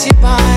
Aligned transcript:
se. 0.00 0.49